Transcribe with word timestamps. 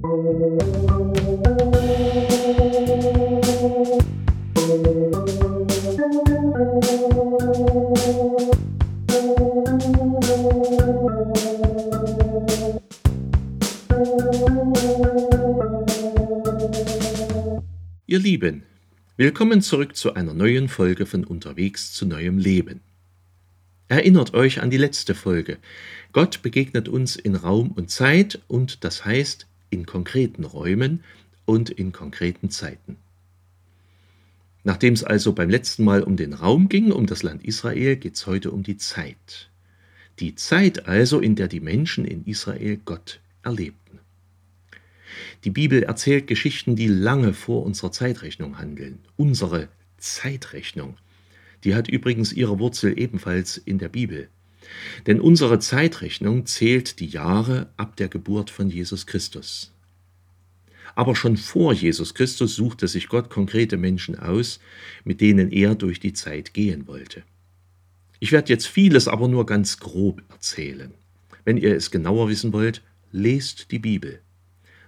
Ihr 0.00 0.04
Lieben, 18.20 18.62
willkommen 19.16 19.62
zurück 19.62 19.96
zu 19.96 20.14
einer 20.14 20.32
neuen 20.32 20.68
Folge 20.68 21.06
von 21.06 21.24
Unterwegs 21.24 21.92
zu 21.92 22.06
neuem 22.06 22.38
Leben. 22.38 22.82
Erinnert 23.88 24.32
euch 24.34 24.62
an 24.62 24.70
die 24.70 24.76
letzte 24.76 25.16
Folge. 25.16 25.58
Gott 26.12 26.42
begegnet 26.42 26.88
uns 26.88 27.16
in 27.16 27.34
Raum 27.34 27.72
und 27.72 27.90
Zeit 27.90 28.40
und 28.46 28.84
das 28.84 29.04
heißt 29.04 29.47
in 29.70 29.86
konkreten 29.86 30.44
Räumen 30.44 31.04
und 31.44 31.70
in 31.70 31.92
konkreten 31.92 32.50
Zeiten. 32.50 32.96
Nachdem 34.64 34.92
es 34.92 35.04
also 35.04 35.32
beim 35.32 35.48
letzten 35.48 35.84
Mal 35.84 36.02
um 36.02 36.16
den 36.16 36.34
Raum 36.34 36.68
ging, 36.68 36.92
um 36.92 37.06
das 37.06 37.22
Land 37.22 37.44
Israel, 37.44 37.96
geht 37.96 38.16
es 38.16 38.26
heute 38.26 38.50
um 38.50 38.62
die 38.62 38.76
Zeit. 38.76 39.48
Die 40.18 40.34
Zeit 40.34 40.86
also, 40.86 41.20
in 41.20 41.36
der 41.36 41.48
die 41.48 41.60
Menschen 41.60 42.04
in 42.04 42.24
Israel 42.26 42.78
Gott 42.84 43.20
erlebten. 43.42 44.00
Die 45.44 45.50
Bibel 45.50 45.82
erzählt 45.84 46.26
Geschichten, 46.26 46.76
die 46.76 46.88
lange 46.88 47.32
vor 47.32 47.64
unserer 47.64 47.92
Zeitrechnung 47.92 48.58
handeln. 48.58 48.98
Unsere 49.16 49.68
Zeitrechnung. 49.96 50.96
Die 51.64 51.74
hat 51.74 51.88
übrigens 51.88 52.32
ihre 52.32 52.58
Wurzel 52.58 52.98
ebenfalls 52.98 53.56
in 53.56 53.78
der 53.78 53.88
Bibel. 53.88 54.28
Denn 55.06 55.20
unsere 55.20 55.58
Zeitrechnung 55.58 56.46
zählt 56.46 57.00
die 57.00 57.06
Jahre 57.06 57.70
ab 57.76 57.96
der 57.96 58.08
Geburt 58.08 58.50
von 58.50 58.70
Jesus 58.70 59.06
Christus. 59.06 59.72
Aber 60.94 61.14
schon 61.14 61.36
vor 61.36 61.72
Jesus 61.72 62.14
Christus 62.14 62.56
suchte 62.56 62.88
sich 62.88 63.08
Gott 63.08 63.30
konkrete 63.30 63.76
Menschen 63.76 64.18
aus, 64.18 64.58
mit 65.04 65.20
denen 65.20 65.50
er 65.52 65.74
durch 65.74 66.00
die 66.00 66.12
Zeit 66.12 66.54
gehen 66.54 66.86
wollte. 66.88 67.22
Ich 68.20 68.32
werde 68.32 68.52
jetzt 68.52 68.66
vieles 68.66 69.06
aber 69.06 69.28
nur 69.28 69.46
ganz 69.46 69.78
grob 69.78 70.22
erzählen. 70.28 70.92
Wenn 71.44 71.56
ihr 71.56 71.74
es 71.74 71.90
genauer 71.90 72.28
wissen 72.28 72.52
wollt, 72.52 72.82
lest 73.12 73.70
die 73.70 73.78
Bibel. 73.78 74.20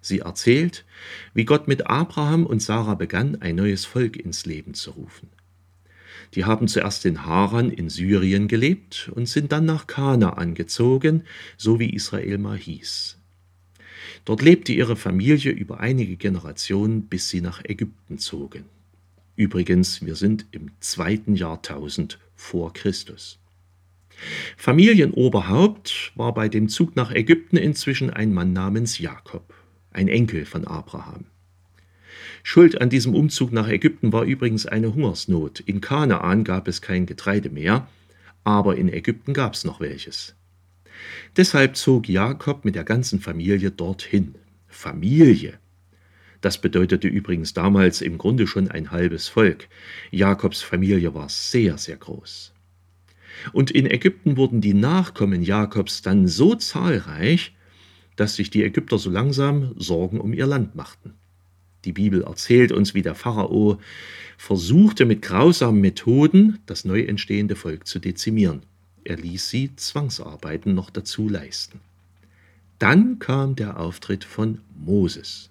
Sie 0.00 0.20
erzählt, 0.20 0.84
wie 1.34 1.44
Gott 1.44 1.68
mit 1.68 1.86
Abraham 1.86 2.44
und 2.44 2.60
Sarah 2.60 2.94
begann, 2.94 3.40
ein 3.40 3.56
neues 3.56 3.84
Volk 3.84 4.16
ins 4.16 4.46
Leben 4.46 4.74
zu 4.74 4.92
rufen. 4.92 5.28
Die 6.34 6.44
haben 6.44 6.68
zuerst 6.68 7.04
in 7.06 7.24
Haran 7.26 7.70
in 7.70 7.88
Syrien 7.88 8.48
gelebt 8.48 9.10
und 9.14 9.28
sind 9.28 9.52
dann 9.52 9.64
nach 9.64 9.86
Kanaan 9.86 10.54
gezogen, 10.54 11.24
so 11.56 11.78
wie 11.78 11.90
Israel 11.90 12.38
mal 12.38 12.56
hieß. 12.56 13.18
Dort 14.24 14.42
lebte 14.42 14.72
ihre 14.72 14.96
Familie 14.96 15.50
über 15.50 15.80
einige 15.80 16.16
Generationen, 16.16 17.06
bis 17.06 17.28
sie 17.28 17.40
nach 17.40 17.64
Ägypten 17.64 18.18
zogen. 18.18 18.64
Übrigens, 19.36 20.04
wir 20.04 20.16
sind 20.16 20.46
im 20.50 20.70
zweiten 20.80 21.34
Jahrtausend 21.34 22.18
vor 22.34 22.72
Christus. 22.72 23.38
Familienoberhaupt 24.56 26.12
war 26.14 26.34
bei 26.34 26.48
dem 26.48 26.68
Zug 26.68 26.94
nach 26.96 27.10
Ägypten 27.10 27.56
inzwischen 27.56 28.10
ein 28.10 28.34
Mann 28.34 28.52
namens 28.52 28.98
Jakob 28.98 29.54
ein 29.92 30.08
Enkel 30.08 30.44
von 30.44 30.66
Abraham. 30.66 31.26
Schuld 32.42 32.80
an 32.80 32.90
diesem 32.90 33.14
Umzug 33.14 33.52
nach 33.52 33.68
Ägypten 33.68 34.12
war 34.12 34.24
übrigens 34.24 34.66
eine 34.66 34.94
Hungersnot. 34.94 35.60
In 35.60 35.80
Kanaan 35.80 36.44
gab 36.44 36.68
es 36.68 36.82
kein 36.82 37.06
Getreide 37.06 37.50
mehr, 37.50 37.88
aber 38.44 38.76
in 38.76 38.92
Ägypten 38.92 39.32
gab 39.32 39.54
es 39.54 39.64
noch 39.64 39.80
welches. 39.80 40.34
Deshalb 41.36 41.76
zog 41.76 42.08
Jakob 42.08 42.64
mit 42.64 42.74
der 42.74 42.84
ganzen 42.84 43.20
Familie 43.20 43.70
dorthin. 43.70 44.34
Familie. 44.66 45.58
Das 46.40 46.60
bedeutete 46.60 47.08
übrigens 47.08 47.52
damals 47.52 48.00
im 48.00 48.16
Grunde 48.16 48.46
schon 48.46 48.70
ein 48.70 48.90
halbes 48.90 49.28
Volk. 49.28 49.68
Jakobs 50.10 50.62
Familie 50.62 51.14
war 51.14 51.28
sehr, 51.28 51.76
sehr 51.76 51.96
groß. 51.96 52.52
Und 53.52 53.70
in 53.70 53.86
Ägypten 53.86 54.36
wurden 54.36 54.60
die 54.60 54.74
Nachkommen 54.74 55.42
Jakobs 55.42 56.02
dann 56.02 56.28
so 56.28 56.54
zahlreich, 56.54 57.54
dass 58.16 58.36
sich 58.36 58.50
die 58.50 58.64
Ägypter 58.64 58.98
so 58.98 59.10
langsam 59.10 59.74
Sorgen 59.76 60.20
um 60.20 60.32
ihr 60.32 60.46
Land 60.46 60.74
machten. 60.74 61.14
Die 61.84 61.92
Bibel 61.92 62.22
erzählt 62.22 62.72
uns, 62.72 62.94
wie 62.94 63.02
der 63.02 63.14
Pharao 63.14 63.78
versuchte 64.36 65.04
mit 65.04 65.22
grausamen 65.22 65.80
Methoden 65.80 66.58
das 66.66 66.84
neu 66.84 67.02
entstehende 67.02 67.56
Volk 67.56 67.86
zu 67.86 67.98
dezimieren. 67.98 68.62
Er 69.04 69.16
ließ 69.16 69.48
sie 69.48 69.74
Zwangsarbeiten 69.76 70.74
noch 70.74 70.90
dazu 70.90 71.28
leisten. 71.28 71.80
Dann 72.78 73.18
kam 73.18 73.56
der 73.56 73.78
Auftritt 73.78 74.24
von 74.24 74.60
Moses. 74.78 75.50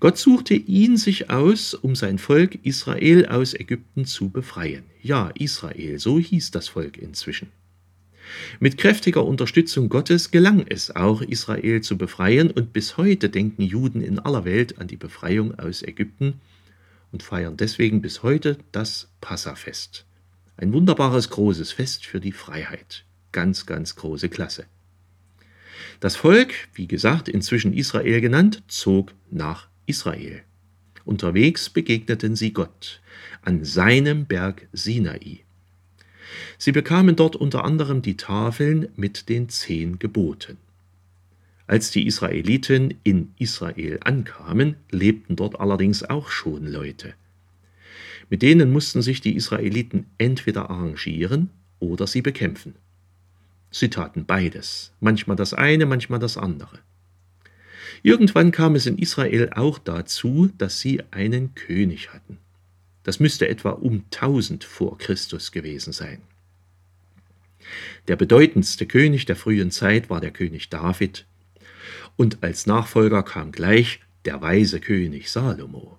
Gott 0.00 0.18
suchte 0.18 0.54
ihn 0.54 0.96
sich 0.96 1.30
aus, 1.30 1.74
um 1.74 1.94
sein 1.94 2.18
Volk 2.18 2.58
Israel 2.64 3.26
aus 3.26 3.54
Ägypten 3.54 4.04
zu 4.06 4.28
befreien. 4.28 4.84
Ja, 5.02 5.30
Israel, 5.38 5.98
so 5.98 6.18
hieß 6.18 6.50
das 6.50 6.68
Volk 6.68 6.96
inzwischen. 6.96 7.48
Mit 8.60 8.78
kräftiger 8.78 9.24
Unterstützung 9.24 9.88
Gottes 9.88 10.30
gelang 10.30 10.64
es 10.68 10.94
auch, 10.94 11.22
Israel 11.22 11.80
zu 11.80 11.98
befreien, 11.98 12.50
und 12.50 12.72
bis 12.72 12.96
heute 12.96 13.28
denken 13.28 13.62
Juden 13.62 14.00
in 14.00 14.18
aller 14.18 14.44
Welt 14.44 14.78
an 14.78 14.86
die 14.86 14.96
Befreiung 14.96 15.58
aus 15.58 15.82
Ägypten 15.82 16.40
und 17.12 17.22
feiern 17.22 17.56
deswegen 17.56 18.02
bis 18.02 18.22
heute 18.22 18.58
das 18.72 19.08
Passafest. 19.20 20.06
Ein 20.56 20.72
wunderbares 20.72 21.30
großes 21.30 21.72
Fest 21.72 22.06
für 22.06 22.20
die 22.20 22.32
Freiheit. 22.32 23.04
Ganz, 23.32 23.66
ganz 23.66 23.96
große 23.96 24.28
Klasse. 24.28 24.66
Das 26.00 26.16
Volk, 26.16 26.54
wie 26.74 26.86
gesagt, 26.86 27.28
inzwischen 27.28 27.72
Israel 27.72 28.20
genannt, 28.20 28.62
zog 28.68 29.12
nach 29.30 29.68
Israel. 29.86 30.42
Unterwegs 31.04 31.70
begegneten 31.70 32.36
sie 32.36 32.52
Gott 32.52 33.00
an 33.42 33.64
seinem 33.64 34.26
Berg 34.26 34.68
Sinai. 34.72 35.40
Sie 36.58 36.72
bekamen 36.72 37.16
dort 37.16 37.36
unter 37.36 37.64
anderem 37.64 38.02
die 38.02 38.16
Tafeln 38.16 38.88
mit 38.96 39.28
den 39.28 39.48
zehn 39.48 39.98
Geboten. 39.98 40.58
Als 41.66 41.90
die 41.90 42.06
Israeliten 42.06 42.94
in 43.02 43.32
Israel 43.38 44.00
ankamen, 44.04 44.76
lebten 44.90 45.36
dort 45.36 45.58
allerdings 45.60 46.02
auch 46.02 46.28
schon 46.28 46.66
Leute. 46.66 47.14
Mit 48.28 48.42
denen 48.42 48.72
mussten 48.72 49.02
sich 49.02 49.20
die 49.20 49.36
Israeliten 49.36 50.06
entweder 50.18 50.70
arrangieren 50.70 51.50
oder 51.78 52.06
sie 52.06 52.22
bekämpfen. 52.22 52.74
Sie 53.70 53.88
taten 53.88 54.26
beides, 54.26 54.92
manchmal 55.00 55.36
das 55.36 55.54
eine, 55.54 55.86
manchmal 55.86 56.18
das 56.18 56.36
andere. 56.36 56.78
Irgendwann 58.02 58.50
kam 58.50 58.74
es 58.74 58.86
in 58.86 58.98
Israel 58.98 59.50
auch 59.54 59.78
dazu, 59.78 60.50
dass 60.58 60.80
sie 60.80 61.02
einen 61.10 61.54
König 61.54 62.12
hatten. 62.12 62.38
Das 63.04 63.20
müsste 63.20 63.48
etwa 63.48 63.70
um 63.70 64.04
1000 64.12 64.64
vor 64.64 64.98
Christus 64.98 65.52
gewesen 65.52 65.92
sein. 65.92 66.22
Der 68.08 68.16
bedeutendste 68.16 68.86
König 68.86 69.26
der 69.26 69.36
frühen 69.36 69.70
Zeit 69.70 70.10
war 70.10 70.20
der 70.20 70.30
König 70.30 70.68
David, 70.68 71.26
und 72.16 72.42
als 72.42 72.66
Nachfolger 72.66 73.22
kam 73.22 73.52
gleich 73.52 74.00
der 74.24 74.40
weise 74.42 74.80
König 74.80 75.30
Salomo. 75.30 75.98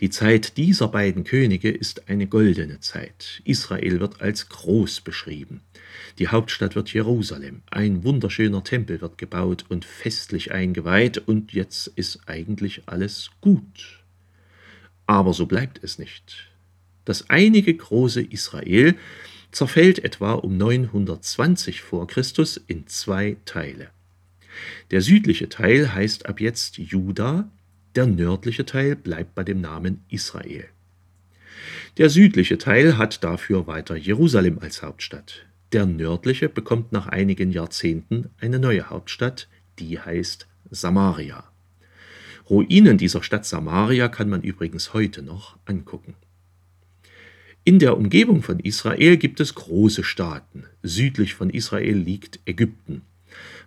Die 0.00 0.08
Zeit 0.08 0.56
dieser 0.56 0.88
beiden 0.88 1.24
Könige 1.24 1.70
ist 1.70 2.08
eine 2.08 2.26
goldene 2.26 2.80
Zeit. 2.80 3.42
Israel 3.44 4.00
wird 4.00 4.22
als 4.22 4.48
groß 4.48 5.02
beschrieben. 5.02 5.60
Die 6.18 6.28
Hauptstadt 6.28 6.74
wird 6.74 6.90
Jerusalem. 6.94 7.60
Ein 7.70 8.02
wunderschöner 8.02 8.64
Tempel 8.64 9.02
wird 9.02 9.18
gebaut 9.18 9.66
und 9.68 9.84
festlich 9.84 10.52
eingeweiht, 10.52 11.18
und 11.18 11.52
jetzt 11.52 11.88
ist 11.96 12.20
eigentlich 12.26 12.82
alles 12.86 13.30
gut. 13.42 13.99
Aber 15.10 15.34
so 15.34 15.46
bleibt 15.46 15.82
es 15.82 15.98
nicht. 15.98 16.46
Das 17.04 17.30
einige 17.30 17.74
große 17.74 18.22
Israel 18.22 18.94
zerfällt 19.50 20.04
etwa 20.04 20.34
um 20.34 20.56
920 20.56 21.82
vor 21.82 22.06
Christus 22.06 22.56
in 22.68 22.86
zwei 22.86 23.36
Teile. 23.44 23.90
Der 24.92 25.00
südliche 25.00 25.48
Teil 25.48 25.92
heißt 25.92 26.26
ab 26.26 26.40
jetzt 26.40 26.78
Juda, 26.78 27.50
der 27.96 28.06
nördliche 28.06 28.64
Teil 28.64 28.94
bleibt 28.94 29.34
bei 29.34 29.42
dem 29.42 29.60
Namen 29.60 30.04
Israel. 30.10 30.66
Der 31.96 32.08
südliche 32.08 32.58
Teil 32.58 32.96
hat 32.96 33.24
dafür 33.24 33.66
weiter 33.66 33.96
Jerusalem 33.96 34.60
als 34.60 34.80
Hauptstadt. 34.80 35.44
Der 35.72 35.86
nördliche 35.86 36.48
bekommt 36.48 36.92
nach 36.92 37.08
einigen 37.08 37.50
Jahrzehnten 37.50 38.30
eine 38.40 38.60
neue 38.60 38.88
Hauptstadt, 38.88 39.48
die 39.80 39.98
heißt 39.98 40.46
Samaria. 40.70 41.49
Ruinen 42.50 42.98
dieser 42.98 43.22
Stadt 43.22 43.46
Samaria 43.46 44.08
kann 44.08 44.28
man 44.28 44.42
übrigens 44.42 44.92
heute 44.92 45.22
noch 45.22 45.56
angucken. 45.66 46.14
In 47.62 47.78
der 47.78 47.96
Umgebung 47.96 48.42
von 48.42 48.58
Israel 48.58 49.16
gibt 49.18 49.38
es 49.38 49.54
große 49.54 50.02
Staaten. 50.02 50.64
Südlich 50.82 51.34
von 51.34 51.50
Israel 51.50 51.96
liegt 51.96 52.40
Ägypten. 52.46 53.02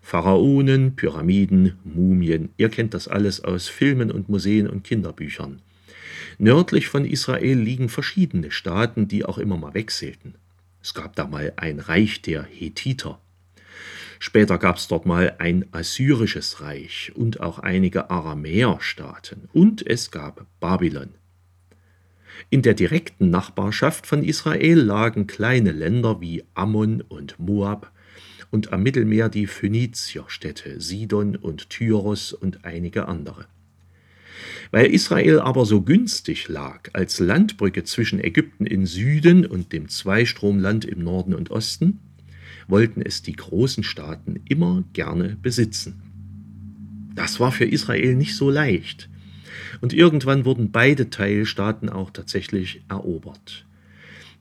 Pharaonen, 0.01 0.97
Pyramiden, 0.97 1.77
Mumien, 1.85 2.49
ihr 2.57 2.67
kennt 2.67 2.93
das 2.93 3.07
alles 3.07 3.41
aus 3.41 3.69
Filmen 3.69 4.11
und 4.11 4.27
Museen 4.27 4.67
und 4.67 4.83
Kinderbüchern. 4.83 5.61
Nördlich 6.37 6.87
von 6.87 7.05
Israel 7.05 7.57
liegen 7.57 7.87
verschiedene 7.87 8.51
Staaten, 8.51 9.07
die 9.07 9.23
auch 9.23 9.37
immer 9.37 9.55
mal 9.55 9.73
wechselten. 9.73 10.35
Es 10.81 10.93
gab 10.93 11.15
da 11.15 11.25
mal 11.25 11.53
ein 11.55 11.79
Reich 11.79 12.21
der 12.21 12.43
Hethiter. 12.43 13.21
Später 14.25 14.57
gab 14.57 14.77
es 14.77 14.87
dort 14.87 15.05
mal 15.05 15.35
ein 15.39 15.65
assyrisches 15.73 16.61
Reich 16.61 17.11
und 17.13 17.41
auch 17.41 17.59
einige 17.59 18.09
Aramäerstaaten 18.09 19.49
und 19.51 19.85
es 19.85 20.11
gab 20.11 20.45
Babylon. 20.61 21.09
In 22.49 22.61
der 22.61 22.73
direkten 22.73 23.29
Nachbarschaft 23.29 24.07
von 24.07 24.23
Israel 24.23 24.79
lagen 24.79 25.27
kleine 25.27 25.73
Länder 25.73 26.21
wie 26.21 26.45
Ammon 26.53 27.01
und 27.01 27.37
Moab 27.37 27.91
und 28.49 28.71
am 28.71 28.81
Mittelmeer 28.81 29.27
die 29.27 29.45
Phönizierstädte 29.45 30.79
Sidon 30.79 31.35
und 31.35 31.69
Tyros 31.69 32.31
und 32.31 32.63
einige 32.63 33.09
andere. 33.09 33.47
Weil 34.71 34.85
Israel 34.85 35.41
aber 35.41 35.65
so 35.65 35.81
günstig 35.81 36.47
lag 36.47 36.89
als 36.93 37.19
Landbrücke 37.19 37.83
zwischen 37.83 38.23
Ägypten 38.23 38.67
im 38.67 38.85
Süden 38.85 39.45
und 39.45 39.73
dem 39.73 39.89
Zweistromland 39.89 40.85
im 40.85 41.03
Norden 41.03 41.35
und 41.35 41.51
Osten, 41.51 41.99
wollten 42.73 43.03
es 43.03 43.21
die 43.21 43.35
großen 43.35 43.83
Staaten 43.83 44.41
immer 44.49 44.83
gerne 44.93 45.37
besitzen. 45.39 46.01
Das 47.13 47.39
war 47.39 47.51
für 47.51 47.65
Israel 47.65 48.15
nicht 48.15 48.35
so 48.35 48.49
leicht. 48.49 49.09
Und 49.81 49.93
irgendwann 49.93 50.43
wurden 50.43 50.71
beide 50.71 51.11
Teilstaaten 51.11 51.87
auch 51.87 52.09
tatsächlich 52.09 52.81
erobert. 52.89 53.67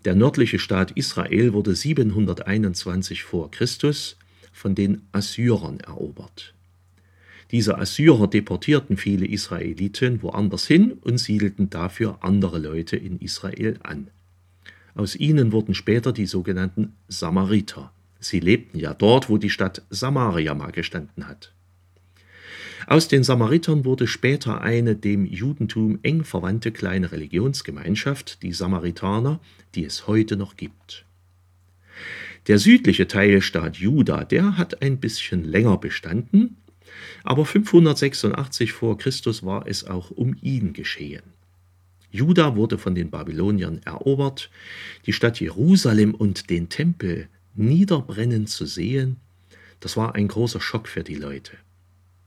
Der 0.07 0.15
nördliche 0.15 0.59
Staat 0.59 0.93
Israel 0.93 1.53
wurde 1.53 1.75
721 1.75 3.23
vor 3.23 3.51
Christus 3.51 4.17
von 4.51 4.75
den 4.75 5.03
Assyrern 5.13 5.81
erobert. 5.81 6.55
Diese 7.51 7.77
Assyrer 7.77 8.29
deportierten 8.29 8.97
viele 8.97 9.27
Israeliten 9.27 10.23
woanders 10.23 10.67
hin 10.67 10.93
und 11.03 11.19
siedelten 11.19 11.69
dafür 11.69 12.21
andere 12.23 12.59
Leute 12.59 12.97
in 12.97 13.19
Israel 13.19 13.79
an. 13.83 14.09
Aus 14.95 15.17
ihnen 15.17 15.53
wurden 15.53 15.75
später 15.75 16.15
die 16.15 16.25
sogenannten 16.25 16.95
Samariter. 17.09 17.93
Sie 18.23 18.41
lebten 18.41 18.79
ja 18.79 18.95
dort, 18.95 19.29
wo 19.29 19.37
die 19.37 19.51
Stadt 19.51 19.83
Samaria 19.91 20.55
mal 20.55 20.71
gestanden 20.71 21.27
hat. 21.27 21.53
Aus 22.87 23.09
den 23.09 23.23
Samaritern 23.25 23.85
wurde 23.85 24.07
später 24.07 24.61
eine 24.61 24.97
dem 24.97 25.25
Judentum 25.25 25.99
eng 26.03 26.25
verwandte 26.25 26.73
kleine 26.73 27.13
Religionsgemeinschaft, 27.13 28.43
die 28.43 28.53
Samaritaner, 28.53 29.41
die 29.75 29.85
es 29.85 30.07
heute 30.07 30.37
noch 30.37 30.57
gibt. 30.57 31.05
Der 32.49 32.59
südliche 32.59 33.07
Teilstaat 33.07 33.77
Juda, 33.77 34.25
der 34.25 34.57
hat 34.57 34.83
ein 34.83 34.99
bisschen 34.99 35.45
länger 35.45 35.77
bestanden, 35.79 36.57
aber 37.25 37.45
586 37.45 38.73
vor 38.73 38.99
Christus 38.99 39.45
war 39.45 39.67
es 39.67 39.85
auch 39.85 40.11
um 40.11 40.37
ihn 40.43 40.73
geschehen. 40.73 41.23
Juda 42.11 42.57
wurde 42.57 42.79
von 42.79 42.95
den 42.95 43.11
Babyloniern 43.11 43.81
erobert, 43.85 44.51
die 45.07 45.13
Stadt 45.13 45.41
Jerusalem 45.41 46.15
und 46.15 46.51
den 46.51 46.69
Tempel 46.69 47.29
niederbrennen 47.55 48.47
zu 48.47 48.67
sehen, 48.67 49.17
das 49.81 49.97
war 49.97 50.15
ein 50.15 50.29
großer 50.29 50.61
Schock 50.61 50.89
für 50.89 51.03
die 51.03 51.17
Leute. 51.17 51.53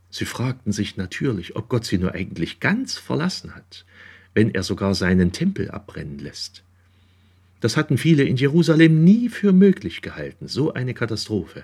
Sie 0.10 0.26
fragten 0.26 0.72
sich 0.72 0.98
natürlich, 0.98 1.56
ob 1.56 1.70
Gott 1.70 1.86
sie 1.86 1.98
nur 1.98 2.14
eigentlich 2.14 2.60
ganz 2.60 2.98
verlassen 2.98 3.56
hat, 3.56 3.86
wenn 4.34 4.54
er 4.54 4.64
sogar 4.64 4.96
seinen 4.96 5.32
Tempel 5.32 5.72
abbrennen 5.72 6.20
lässt. 6.20 6.64
Das 7.62 7.78
hatten 7.78 7.98
viele 7.98 8.24
in 8.24 8.36
Jerusalem 8.36 9.04
nie 9.04 9.30
für 9.30 9.52
möglich 9.52 10.02
gehalten, 10.02 10.48
so 10.48 10.74
eine 10.74 10.94
Katastrophe. 10.94 11.64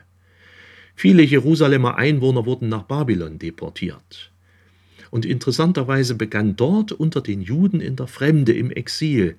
Viele 0.96 1.24
Jerusalemer 1.24 1.96
Einwohner 1.98 2.46
wurden 2.46 2.70
nach 2.70 2.84
Babylon 2.84 3.40
deportiert. 3.40 4.32
Und 5.10 5.26
interessanterweise 5.26 6.16
begann 6.16 6.56
dort 6.56 6.92
unter 6.92 7.22
den 7.22 7.42
Juden 7.42 7.82
in 7.82 7.96
der 7.98 8.08
Fremde 8.08 8.54
im 8.54 8.72
Exil 8.72 9.36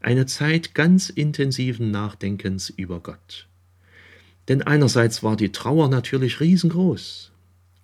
eine 0.00 0.26
Zeit 0.26 0.74
ganz 0.74 1.10
intensiven 1.10 1.90
Nachdenkens 1.90 2.70
über 2.70 3.00
Gott. 3.00 3.48
Denn 4.48 4.62
einerseits 4.62 5.22
war 5.22 5.36
die 5.36 5.52
Trauer 5.52 5.88
natürlich 5.88 6.40
riesengroß, 6.40 7.32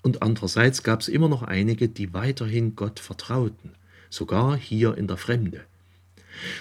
und 0.03 0.23
andererseits 0.23 0.82
gab 0.82 1.00
es 1.00 1.09
immer 1.09 1.29
noch 1.29 1.43
einige, 1.43 1.88
die 1.88 2.12
weiterhin 2.12 2.75
Gott 2.75 2.99
vertrauten, 3.00 3.70
sogar 4.11 4.56
hier 4.56 4.99
in 4.99 5.06
der 5.06 5.17
Fremde. 5.17 5.62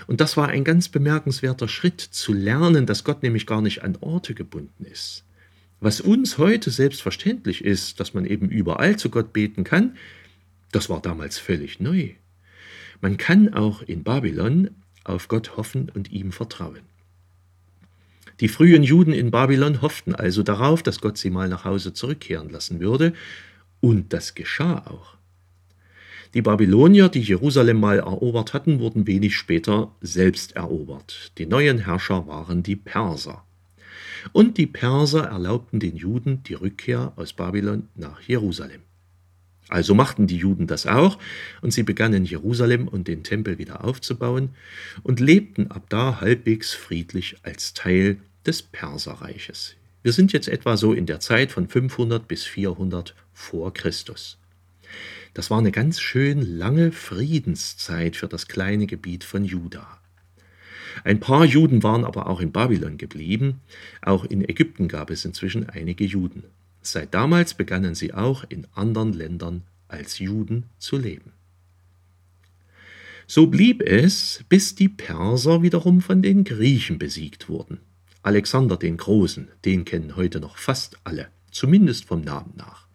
Und 0.07 0.21
das 0.21 0.37
war 0.37 0.49
ein 0.49 0.63
ganz 0.63 0.89
bemerkenswerter 0.89 1.67
Schritt, 1.67 2.01
zu 2.01 2.33
lernen, 2.33 2.85
dass 2.85 3.03
Gott 3.03 3.23
nämlich 3.23 3.47
gar 3.47 3.61
nicht 3.61 3.83
an 3.83 3.97
Orte 4.01 4.33
gebunden 4.33 4.85
ist. 4.85 5.23
Was 5.79 6.01
uns 6.01 6.37
heute 6.37 6.69
selbstverständlich 6.69 7.63
ist, 7.63 7.99
dass 7.99 8.13
man 8.13 8.25
eben 8.25 8.49
überall 8.49 8.97
zu 8.97 9.09
Gott 9.09 9.33
beten 9.33 9.63
kann, 9.63 9.97
das 10.71 10.89
war 10.89 11.01
damals 11.01 11.39
völlig 11.39 11.79
neu. 11.79 12.11
Man 13.01 13.17
kann 13.17 13.53
auch 13.53 13.81
in 13.81 14.03
Babylon 14.03 14.69
auf 15.03 15.27
Gott 15.27 15.57
hoffen 15.57 15.89
und 15.89 16.11
ihm 16.11 16.31
vertrauen. 16.31 16.90
Die 18.41 18.47
frühen 18.47 18.81
Juden 18.81 19.13
in 19.13 19.29
Babylon 19.29 19.83
hofften 19.83 20.15
also 20.15 20.41
darauf, 20.41 20.81
dass 20.81 20.99
Gott 20.99 21.19
sie 21.19 21.29
mal 21.29 21.47
nach 21.47 21.63
Hause 21.63 21.93
zurückkehren 21.93 22.49
lassen 22.49 22.79
würde, 22.79 23.13
und 23.81 24.13
das 24.13 24.33
geschah 24.33 24.79
auch. 24.87 25.15
Die 26.33 26.41
Babylonier, 26.41 27.09
die 27.09 27.21
Jerusalem 27.21 27.79
mal 27.79 27.99
erobert 27.99 28.53
hatten, 28.53 28.79
wurden 28.79 29.05
wenig 29.05 29.35
später 29.35 29.91
selbst 30.01 30.55
erobert. 30.55 31.33
Die 31.37 31.45
neuen 31.45 31.79
Herrscher 31.79 32.25
waren 32.25 32.63
die 32.63 32.75
Perser. 32.75 33.43
Und 34.31 34.57
die 34.57 34.67
Perser 34.67 35.25
erlaubten 35.25 35.79
den 35.79 35.95
Juden 35.95 36.41
die 36.43 36.55
Rückkehr 36.55 37.13
aus 37.17 37.33
Babylon 37.33 37.89
nach 37.95 38.21
Jerusalem. 38.21 38.81
Also 39.67 39.93
machten 39.93 40.25
die 40.25 40.37
Juden 40.37 40.65
das 40.65 40.87
auch, 40.87 41.19
und 41.61 41.73
sie 41.73 41.83
begannen 41.83 42.25
Jerusalem 42.25 42.87
und 42.87 43.07
den 43.07 43.23
Tempel 43.23 43.59
wieder 43.59 43.85
aufzubauen 43.85 44.49
und 45.03 45.19
lebten 45.19 45.69
ab 45.69 45.85
da 45.89 46.21
halbwegs 46.21 46.73
friedlich 46.73 47.37
als 47.43 47.73
Teil 47.73 48.17
des 48.45 48.61
Perserreiches. 48.61 49.75
Wir 50.03 50.13
sind 50.13 50.33
jetzt 50.33 50.47
etwa 50.47 50.77
so 50.77 50.93
in 50.93 51.05
der 51.05 51.19
Zeit 51.19 51.51
von 51.51 51.67
500 51.67 52.27
bis 52.27 52.43
400 52.43 53.15
vor 53.33 53.73
Christus. 53.73 54.37
Das 55.33 55.49
war 55.49 55.59
eine 55.59 55.71
ganz 55.71 56.01
schön 56.01 56.41
lange 56.41 56.91
Friedenszeit 56.91 58.15
für 58.15 58.27
das 58.27 58.47
kleine 58.47 58.87
Gebiet 58.87 59.23
von 59.23 59.45
Juda. 59.45 59.99
Ein 61.03 61.19
paar 61.19 61.45
Juden 61.45 61.83
waren 61.83 62.03
aber 62.03 62.27
auch 62.27 62.41
in 62.41 62.51
Babylon 62.51 62.97
geblieben, 62.97 63.61
auch 64.01 64.25
in 64.25 64.47
Ägypten 64.47 64.87
gab 64.87 65.09
es 65.09 65.23
inzwischen 65.23 65.69
einige 65.69 66.03
Juden. 66.03 66.43
Seit 66.81 67.13
damals 67.13 67.53
begannen 67.53 67.95
sie 67.95 68.13
auch 68.13 68.43
in 68.49 68.67
anderen 68.73 69.13
Ländern 69.13 69.63
als 69.87 70.19
Juden 70.19 70.65
zu 70.79 70.97
leben. 70.97 71.31
So 73.27 73.47
blieb 73.47 73.81
es, 73.81 74.43
bis 74.49 74.75
die 74.75 74.89
Perser 74.89 75.61
wiederum 75.61 76.01
von 76.01 76.21
den 76.21 76.43
Griechen 76.43 76.99
besiegt 76.99 77.47
wurden. 77.47 77.79
Alexander 78.23 78.77
den 78.77 78.97
Großen, 78.97 79.47
den 79.65 79.83
kennen 79.83 80.15
heute 80.15 80.39
noch 80.39 80.57
fast 80.57 80.97
alle, 81.03 81.29
zumindest 81.49 82.05
vom 82.05 82.21
Namen 82.21 82.53
nach. 82.55 82.87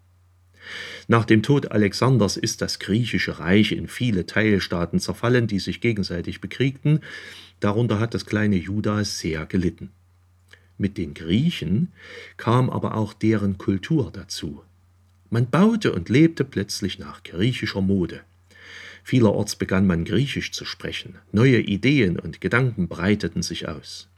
Nach 1.09 1.25
dem 1.25 1.43
Tod 1.43 1.71
Alexanders 1.71 2.37
ist 2.37 2.61
das 2.61 2.79
griechische 2.79 3.39
Reich 3.39 3.71
in 3.71 3.87
viele 3.87 4.25
Teilstaaten 4.25 4.99
zerfallen, 4.99 5.47
die 5.47 5.59
sich 5.59 5.81
gegenseitig 5.81 6.41
bekriegten, 6.41 7.01
darunter 7.59 7.99
hat 7.99 8.13
das 8.13 8.25
kleine 8.25 8.55
Juda 8.55 9.03
sehr 9.03 9.45
gelitten. 9.45 9.91
Mit 10.77 10.97
den 10.97 11.13
Griechen 11.13 11.91
kam 12.37 12.69
aber 12.69 12.95
auch 12.95 13.13
deren 13.13 13.57
Kultur 13.57 14.11
dazu. 14.11 14.61
Man 15.29 15.49
baute 15.49 15.91
und 15.91 16.07
lebte 16.07 16.45
plötzlich 16.45 16.99
nach 16.99 17.23
griechischer 17.23 17.81
Mode. 17.81 18.21
Vielerorts 19.03 19.55
begann 19.55 19.87
man 19.87 20.05
Griechisch 20.05 20.51
zu 20.51 20.65
sprechen, 20.65 21.15
neue 21.31 21.59
Ideen 21.59 22.19
und 22.19 22.39
Gedanken 22.41 22.87
breiteten 22.87 23.41
sich 23.41 23.67
aus. 23.67 24.09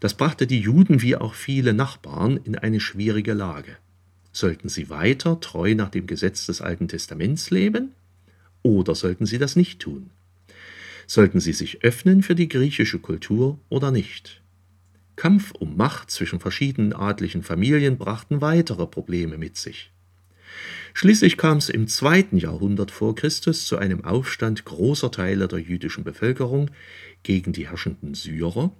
Das 0.00 0.14
brachte 0.14 0.46
die 0.46 0.60
Juden 0.60 1.02
wie 1.02 1.16
auch 1.16 1.34
viele 1.34 1.72
Nachbarn 1.72 2.38
in 2.44 2.56
eine 2.56 2.80
schwierige 2.80 3.34
Lage. 3.34 3.76
Sollten 4.32 4.68
sie 4.68 4.90
weiter 4.90 5.40
treu 5.40 5.74
nach 5.74 5.88
dem 5.88 6.06
Gesetz 6.06 6.46
des 6.46 6.60
Alten 6.60 6.88
Testaments 6.88 7.50
leben? 7.50 7.92
Oder 8.62 8.94
sollten 8.94 9.26
sie 9.26 9.38
das 9.38 9.56
nicht 9.56 9.80
tun? 9.80 10.10
Sollten 11.06 11.40
sie 11.40 11.52
sich 11.52 11.84
öffnen 11.84 12.22
für 12.22 12.34
die 12.34 12.48
griechische 12.48 12.98
Kultur 12.98 13.58
oder 13.68 13.90
nicht? 13.90 14.42
Kampf 15.14 15.52
um 15.52 15.76
Macht 15.76 16.10
zwischen 16.10 16.40
verschiedenen 16.40 16.92
adlichen 16.92 17.42
Familien 17.42 17.96
brachten 17.96 18.40
weitere 18.40 18.86
Probleme 18.86 19.38
mit 19.38 19.56
sich. 19.56 19.90
Schließlich 20.92 21.36
kam 21.36 21.58
es 21.58 21.68
im 21.68 21.88
zweiten 21.88 22.36
Jahrhundert 22.38 22.90
vor 22.90 23.14
Christus 23.14 23.66
zu 23.66 23.76
einem 23.78 24.04
Aufstand 24.04 24.64
großer 24.64 25.10
Teile 25.10 25.48
der 25.48 25.60
jüdischen 25.60 26.04
Bevölkerung 26.04 26.70
gegen 27.22 27.52
die 27.52 27.68
herrschenden 27.68 28.14
Syrer 28.14 28.72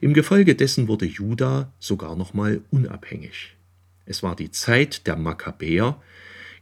im 0.00 0.14
Gefolge 0.14 0.54
dessen 0.54 0.88
wurde 0.88 1.06
Juda 1.06 1.72
sogar 1.78 2.16
nochmal 2.16 2.60
unabhängig. 2.70 3.56
Es 4.06 4.22
war 4.22 4.34
die 4.34 4.50
Zeit 4.50 5.06
der 5.06 5.16
Makkabäer, 5.16 6.00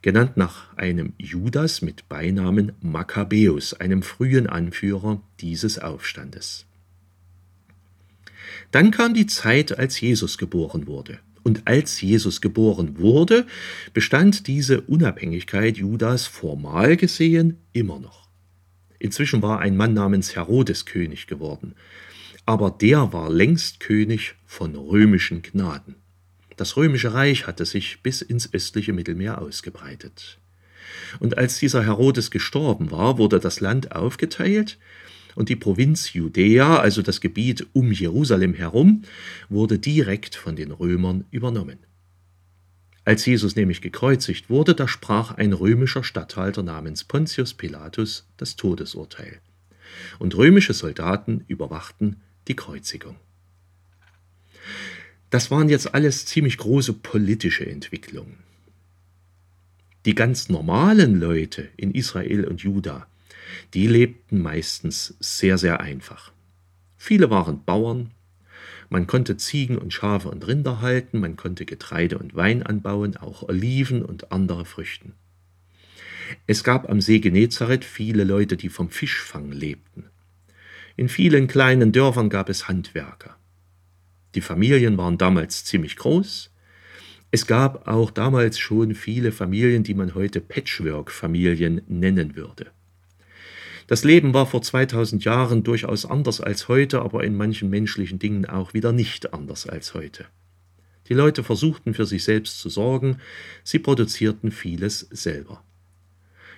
genannt 0.03 0.37
nach 0.37 0.77
einem 0.77 1.15
Judas 1.19 1.83
mit 1.83 2.09
Beinamen 2.09 2.73
Makkabäus, 2.81 3.75
einem 3.75 4.03
frühen 4.03 4.47
Anführer 4.47 5.21
dieses 5.41 5.79
Aufstandes. 5.79 6.67
Dann 8.71 8.91
kam 8.91 9.15
die 9.15 9.27
Zeit, 9.27 9.79
als 9.79 10.01
Jesus 10.01 10.39
geboren 10.39 10.87
wurde. 10.87 11.21
Und 11.43 11.67
als 11.67 12.01
Jesus 12.03 12.43
geboren 12.43 12.99
wurde, 12.99 13.47
bestand 13.95 14.47
diese 14.47 14.83
Unabhängigkeit 14.83 15.79
Judas 15.79 16.27
formal 16.27 16.97
gesehen 16.99 17.57
immer 17.73 17.99
noch. 17.99 18.29
Inzwischen 18.99 19.41
war 19.41 19.61
ein 19.61 19.77
Mann 19.77 19.95
namens 19.95 20.37
Herodes 20.37 20.85
König 20.85 21.27
geworden 21.27 21.75
aber 22.49 22.71
der 22.71 23.13
war 23.13 23.29
längst 23.29 23.79
König 23.79 24.35
von 24.47 24.75
römischen 24.75 25.43
Gnaden. 25.43 25.97
Das 26.57 26.79
römische 26.79 27.13
Reich 27.13 27.47
hatte 27.47 27.67
sich 27.67 28.03
bis 28.03 28.23
ins 28.23 28.55
östliche 28.55 28.95
Mittelmeer 28.95 29.43
ausgebreitet. 29.43 30.39
Und 31.21 31.37
als 31.37 31.59
dieser 31.59 31.85
Herodes 31.85 32.31
gestorben 32.31 32.91
war, 32.91 33.19
wurde 33.19 33.39
das 33.39 33.61
Land 33.61 33.93
aufgeteilt 33.93 34.79
und 35.35 35.51
die 35.51 35.57
Provinz 35.57 36.15
Judäa, 36.15 36.79
also 36.79 37.03
das 37.03 37.21
Gebiet 37.21 37.67
um 37.75 37.93
Jerusalem 37.93 38.55
herum, 38.55 39.03
wurde 39.51 39.79
direkt 39.79 40.35
von 40.35 40.57
den 40.57 40.71
Römern 40.71 41.27
übernommen. 41.31 41.81
Als 43.05 43.27
Jesus 43.27 43.57
nämlich 43.57 43.83
gekreuzigt 43.83 44.49
wurde, 44.49 44.75
da 44.75 44.89
sprach 44.89 45.33
ein 45.33 45.53
römischer 45.53 46.03
Statthalter 46.03 46.63
namens 46.63 47.05
Pontius 47.05 47.53
Pilatus 47.53 48.27
das 48.39 48.57
Todesurteil. 48.57 49.43
Und 50.19 50.35
römische 50.35 50.73
Soldaten 50.73 51.45
überwachten 51.47 52.23
die 52.49 52.57
Kreuzigung. 52.57 53.17
Das 55.31 55.51
waren 55.51 55.69
jetzt 55.69 55.95
alles 55.95 56.25
ziemlich 56.25 56.57
große 56.57 56.95
politische 56.95 57.67
Entwicklungen. 57.67 58.39
Die 60.07 60.15
ganz 60.15 60.49
normalen 60.49 61.21
Leute 61.21 61.69
in 61.77 61.93
Israel 61.93 62.47
und 62.47 62.63
Juda, 62.63 63.07
die 63.75 63.87
lebten 63.87 64.41
meistens 64.41 65.15
sehr, 65.21 65.59
sehr 65.59 65.81
einfach. 65.81 66.33
Viele 66.97 67.31
waren 67.31 67.65
Bauern, 67.65 68.11
man 68.91 69.07
konnte 69.07 69.37
Ziegen 69.37 69.77
und 69.77 69.93
Schafe 69.93 70.31
und 70.31 70.47
Rinder 70.47 70.81
halten, 70.81 71.21
man 71.21 71.37
konnte 71.37 71.67
Getreide 71.67 72.19
und 72.19 72.35
Wein 72.35 72.63
anbauen, 72.63 73.17
auch 73.19 73.43
Oliven 73.43 74.03
und 74.03 74.33
andere 74.33 74.65
Früchten. 74.65 75.13
Es 76.47 76.65
gab 76.65 76.89
am 76.89 77.01
See 77.01 77.21
Genezareth 77.21 77.85
viele 77.85 78.25
Leute, 78.25 78.57
die 78.57 78.71
vom 78.71 78.89
Fischfang 78.89 79.53
lebten. 79.53 80.05
In 80.99 81.09
vielen 81.09 81.47
kleinen 81.47 81.93
Dörfern 81.93 82.29
gab 82.29 82.49
es 82.49 82.67
Handwerker. 82.67 83.37
Die 84.35 84.41
Familien 84.41 84.99
waren 84.99 85.17
damals 85.17 85.65
ziemlich 85.65 85.95
groß. 85.95 86.51
Es 87.31 87.47
gab 87.47 87.87
auch 87.87 88.11
damals 88.11 88.59
schon 88.59 88.97
viele 88.97 89.31
Familien, 89.31 89.85
die 89.85 89.95
man 89.95 90.17
heute 90.17 90.41
Patchwork-Familien 90.41 91.83
nennen 91.87 92.35
würde. 92.35 92.73
Das 93.87 94.03
Leben 94.03 94.35
war 94.35 94.47
vor 94.47 94.61
2000 94.61 95.23
Jahren 95.23 95.63
durchaus 95.63 96.05
anders 96.05 96.41
als 96.41 96.67
heute, 96.67 97.01
aber 97.03 97.23
in 97.23 97.37
manchen 97.37 97.71
menschlichen 97.71 98.19
Dingen 98.19 98.47
auch 98.47 98.75
wieder 98.75 98.91
nicht 98.91 99.33
anders 99.33 99.69
als 99.69 99.95
heute. 99.95 100.25
Die 101.09 101.15
Leute 101.15 101.45
versuchten 101.45 101.95
für 101.95 102.07
sich 102.07 102.25
selbst 102.25 102.59
zu 102.59 102.71
sorgen, 102.71 103.19
sie 103.63 103.79
produzierten 103.79 104.51
vieles 104.51 105.07
selber. 105.13 105.63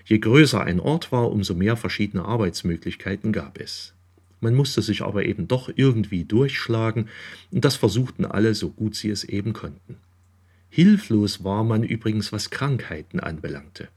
Je 0.07 0.19
größer 0.19 0.63
ein 0.63 0.81
Ort 0.81 1.13
war, 1.13 1.31
umso 1.31 1.53
mehr 1.53 1.77
verschiedene 1.77 2.25
Arbeitsmöglichkeiten 2.25 3.33
gab 3.33 3.61
es. 3.61 3.93
Man 4.41 4.55
musste 4.55 4.83
sich 4.83 5.03
aber 5.03 5.25
eben 5.25 5.49
doch 5.49 5.71
irgendwie 5.75 6.25
durchschlagen, 6.25 7.09
und 7.51 7.65
das 7.65 7.77
versuchten 7.77 8.25
alle 8.25 8.55
so 8.55 8.71
gut 8.71 8.95
sie 8.95 9.11
es 9.11 9.25
eben 9.25 9.53
konnten. 9.53 9.97
Hilflos 10.71 11.45
war 11.45 11.65
man 11.65 11.83
übrigens, 11.83 12.33
was 12.33 12.51
Krankheiten 12.51 13.21
anbelangte. 13.21 13.89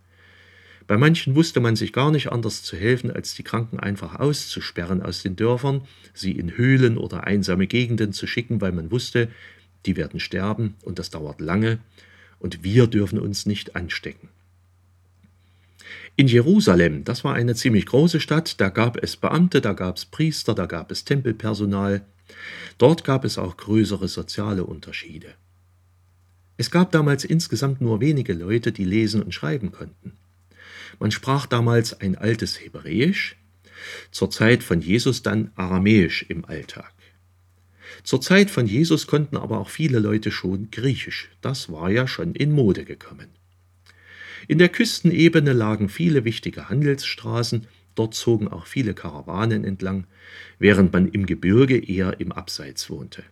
Bei 0.86 0.98
manchen 0.98 1.36
wusste 1.36 1.60
man 1.60 1.76
sich 1.76 1.94
gar 1.94 2.12
nicht 2.12 2.32
anders 2.32 2.64
zu 2.64 2.76
helfen, 2.76 3.10
als 3.10 3.36
die 3.36 3.44
Kranken 3.44 3.80
einfach 3.80 4.20
auszusperren 4.20 5.02
aus 5.02 5.24
den 5.24 5.36
Dörfern, 5.36 5.82
sie 6.14 6.34
in 6.34 6.58
Höhlen 6.58 6.98
oder 6.98 7.24
einsame 7.26 7.68
Gegenden 7.68 8.12
zu 8.12 8.28
schicken, 8.28 8.60
weil 8.60 8.74
man 8.74 8.92
wusste, 8.92 9.30
die 9.86 9.96
werden 9.96 10.20
sterben 10.20 10.76
und 10.82 11.00
das 11.00 11.10
dauert 11.10 11.40
lange 11.40 11.80
und 12.40 12.64
wir 12.64 12.88
dürfen 12.88 13.20
uns 13.20 13.46
nicht 13.46 13.76
anstecken. 13.76 14.30
In 16.16 16.28
Jerusalem, 16.28 17.04
das 17.04 17.24
war 17.24 17.34
eine 17.34 17.56
ziemlich 17.56 17.86
große 17.86 18.20
Stadt, 18.20 18.60
da 18.62 18.70
gab 18.70 19.02
es 19.02 19.18
Beamte, 19.18 19.62
da 19.62 19.74
gab 19.74 19.98
es 19.98 20.06
Priester, 20.06 20.54
da 20.54 20.66
gab 20.66 20.92
es 20.92 21.06
Tempelpersonal. 21.06 22.06
Dort 22.78 23.04
gab 23.04 23.25
es 23.25 23.38
auch 23.38 23.58
größere 23.58 24.08
soziale 24.08 24.63
Unterschiede. 24.63 25.34
Es 26.58 26.70
gab 26.70 26.92
damals 26.92 27.25
insgesamt 27.25 27.82
nur 27.82 28.00
wenige 28.00 28.34
Leute, 28.34 28.72
die 28.72 28.86
lesen 28.86 29.24
und 29.24 29.34
schreiben 29.34 29.72
konnten. 29.72 30.13
Man 31.00 31.12
sprach 31.12 31.48
damals 31.48 32.00
ein 32.00 32.16
altes 32.16 32.60
Hebräisch, 32.60 33.36
zur 34.12 34.30
Zeit 34.30 34.63
von 34.63 34.82
Jesus 34.82 35.24
dann 35.24 35.52
Aramäisch 35.56 36.24
im 36.30 36.46
Alltag. 36.46 36.94
Zur 38.04 38.22
Zeit 38.22 38.50
von 38.52 38.68
Jesus 38.68 39.08
konnten 39.08 39.38
aber 39.38 39.60
auch 39.60 39.70
viele 39.70 40.00
Leute 40.00 40.32
schon 40.32 40.70
Griechisch, 40.72 41.32
das 41.42 41.72
war 41.72 41.90
ja 41.90 42.08
schon 42.08 42.36
in 42.36 42.52
Mode 42.52 42.86
gekommen. 42.86 43.30
In 44.48 44.58
der 44.58 44.70
Küstenebene 44.70 45.54
lagen 45.54 45.90
viele 45.90 46.26
wichtige 46.26 46.70
Handelsstraßen, 46.70 47.68
dort 47.96 48.14
zogen 48.14 48.48
auch 48.48 48.66
viele 48.66 48.94
Karawanen 48.94 49.64
entlang, 49.64 50.06
während 50.60 50.92
man 50.92 51.08
im 51.08 51.26
Gebirge 51.26 51.78
eher 51.78 52.20
im 52.20 52.32
Abseits 52.32 52.90
wohnte. 52.90 53.24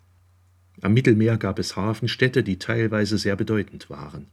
Am 0.81 0.93
Mittelmeer 0.93 1.37
gab 1.37 1.59
es 1.59 1.75
Hafenstädte, 1.75 2.43
die 2.43 2.57
teilweise 2.57 3.17
sehr 3.17 3.35
bedeutend 3.35 3.89
waren. 3.89 4.27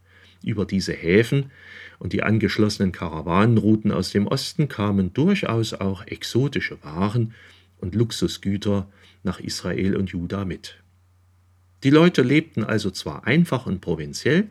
Über 0.45 0.65
diese 0.65 0.93
Häfen 0.93 1.51
und 1.99 2.13
die 2.13 2.23
angeschlossenen 2.23 2.93
Karawanenrouten 2.93 3.91
aus 3.91 4.13
dem 4.13 4.27
Osten 4.27 4.69
kamen 4.69 5.13
durchaus 5.13 5.75
auch 5.75 6.07
exotische 6.07 6.83
Waren 6.85 7.35
und 7.79 7.95
Luxusgüter 7.95 8.89
nach 9.25 9.41
Israel 9.41 9.97
und 9.97 10.11
Juda 10.11 10.45
mit. 10.45 10.77
Die 11.83 11.91
Leute 11.91 12.23
lebten 12.23 12.65
also 12.65 12.91
zwar 12.91 13.27
einfach 13.27 13.67
und 13.67 13.81
provinziell, 13.81 14.49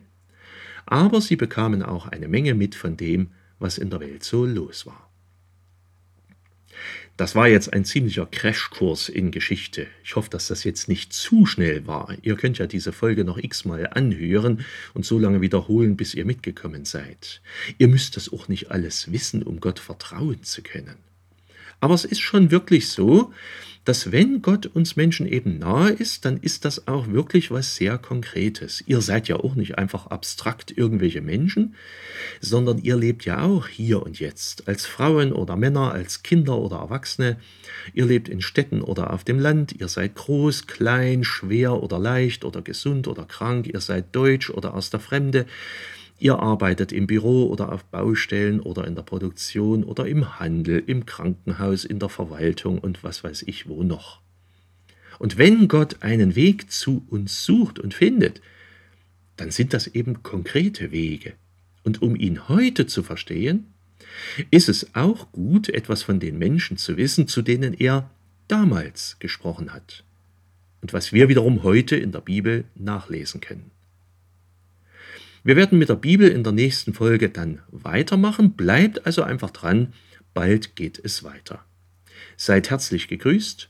aber 0.88 1.22
sie 1.22 1.36
bekamen 1.36 1.84
auch 1.84 2.08
eine 2.08 2.28
Menge 2.28 2.56
mit 2.56 2.76
von 2.76 2.98
dem, 2.98 3.30
was 3.60 3.78
in 3.78 3.90
der 3.90 4.00
Welt 4.00 4.24
so 4.24 4.46
los 4.46 4.86
war. 4.86 5.08
Das 7.18 7.34
war 7.34 7.48
jetzt 7.48 7.74
ein 7.74 7.84
ziemlicher 7.84 8.28
Crashkurs 8.28 9.10
in 9.10 9.32
Geschichte. 9.32 9.88
Ich 10.04 10.16
hoffe, 10.16 10.30
dass 10.30 10.48
das 10.48 10.64
jetzt 10.64 10.88
nicht 10.88 11.12
zu 11.14 11.48
schnell 11.48 11.88
war. 11.88 12.16
Ihr 12.22 12.36
könnt 12.36 12.60
ja 12.60 12.68
diese 12.68 12.94
Folge 12.94 13.26
noch 13.26 13.40
x-mal 13.40 13.88
anhören 13.88 14.64
und 14.94 15.04
so 15.04 15.18
lange 15.18 15.42
wiederholen, 15.42 15.98
bis 15.98 16.14
ihr 16.14 16.26
mitgekommen 16.26 16.86
seid. 16.86 17.42
Ihr 17.80 17.88
müsst 17.88 18.18
das 18.18 18.32
auch 18.32 18.48
nicht 18.48 18.70
alles 18.70 19.12
wissen, 19.12 19.42
um 19.42 19.60
Gott 19.60 19.80
vertrauen 19.80 20.44
zu 20.44 20.62
können. 20.62 20.98
Aber 21.80 21.96
es 21.96 22.06
ist 22.06 22.22
schon 22.22 22.52
wirklich 22.52 22.90
so, 22.90 23.34
dass 23.88 24.12
wenn 24.12 24.42
Gott 24.42 24.66
uns 24.66 24.98
Menschen 24.98 25.26
eben 25.26 25.60
nahe 25.60 25.92
ist, 25.92 26.26
dann 26.26 26.36
ist 26.36 26.66
das 26.66 26.90
auch 26.90 27.08
wirklich 27.08 27.52
was 27.52 27.78
sehr 27.78 27.98
Konkretes. 27.98 28.84
Ihr 28.86 29.00
seid 29.00 29.30
ja 29.30 29.38
auch 29.38 29.56
nicht 29.56 29.78
einfach 29.78 30.08
abstrakt 30.08 30.78
irgendwelche 30.78 31.22
Menschen, 31.22 31.76
sondern 32.42 32.80
ihr 32.80 32.98
lebt 32.98 33.24
ja 33.24 33.44
auch 33.44 33.66
hier 33.68 34.04
und 34.04 34.20
jetzt, 34.20 34.68
als 34.68 34.86
Frauen 34.86 35.32
oder 35.32 35.56
Männer, 35.56 35.94
als 35.94 36.22
Kinder 36.22 36.58
oder 36.58 36.80
Erwachsene. 36.80 37.38
Ihr 37.94 38.06
lebt 38.06 38.28
in 38.28 38.42
Städten 38.42 38.82
oder 38.82 39.14
auf 39.14 39.24
dem 39.24 39.40
Land, 39.40 39.72
ihr 39.80 39.88
seid 39.88 40.16
groß, 40.16 40.68
klein, 40.68 41.24
schwer 41.24 41.82
oder 41.82 41.98
leicht 41.98 42.44
oder 42.44 42.62
gesund 42.62 43.08
oder 43.08 43.24
krank, 43.24 43.68
ihr 43.68 43.80
seid 43.80 44.14
deutsch 44.14 44.50
oder 44.50 44.74
aus 44.74 44.90
der 44.90 45.00
Fremde. 45.00 45.46
Ihr 46.20 46.40
arbeitet 46.40 46.92
im 46.92 47.06
Büro 47.06 47.48
oder 47.48 47.72
auf 47.72 47.84
Baustellen 47.86 48.60
oder 48.60 48.86
in 48.88 48.96
der 48.96 49.04
Produktion 49.04 49.84
oder 49.84 50.08
im 50.08 50.40
Handel, 50.40 50.84
im 50.86 51.06
Krankenhaus, 51.06 51.86
in 51.86 52.00
der 52.00 52.10
Verwaltung 52.10 52.80
und 52.80 53.04
was 53.04 53.24
weiß 53.24 53.44
ich 53.44 53.68
wo 53.68 53.84
noch. 53.84 54.22
Und 55.20 55.38
wenn 55.38 55.68
Gott 55.68 55.98
einen 56.02 56.36
Weg 56.36 56.72
zu 56.72 57.06
uns 57.10 57.46
sucht 57.46 57.80
und 57.80 57.94
findet, 57.94 58.42
dann 59.36 59.52
sind 59.52 59.74
das 59.74 59.88
eben 59.88 60.24
konkrete 60.24 60.92
Wege. 60.92 61.34
Und 61.84 62.02
um 62.02 62.16
ihn 62.16 62.50
heute 62.50 62.88
zu 62.88 63.04
verstehen, 63.04 63.68
ist 64.52 64.70
es 64.70 64.96
auch 64.96 65.32
gut, 65.32 65.70
etwas 65.70 66.04
von 66.04 66.20
den 66.20 66.38
Menschen 66.38 66.78
zu 66.78 66.98
wissen, 66.98 67.28
zu 67.28 67.42
denen 67.42 67.74
er 67.74 68.10
damals 68.48 69.18
gesprochen 69.20 69.74
hat 69.74 70.04
und 70.82 70.94
was 70.94 71.12
wir 71.12 71.30
wiederum 71.30 71.64
heute 71.64 71.96
in 71.96 72.12
der 72.12 72.22
Bibel 72.22 72.66
nachlesen 72.76 73.42
können. 73.42 73.72
Wir 75.48 75.56
werden 75.56 75.80
mit 75.80 75.88
der 75.88 75.96
Bibel 75.96 76.28
in 76.28 76.44
der 76.44 76.52
nächsten 76.52 76.94
Folge 76.94 77.30
dann 77.30 77.62
weitermachen. 77.72 78.58
Bleibt 78.58 79.06
also 79.06 79.24
einfach 79.24 79.50
dran, 79.50 79.94
bald 80.34 80.76
geht 80.76 81.00
es 81.02 81.24
weiter. 81.24 81.64
Seid 82.36 82.70
herzlich 82.70 83.08
gegrüßt, 83.08 83.70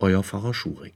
euer 0.00 0.24
Pfarrer 0.24 0.52
Schurig. 0.52 0.94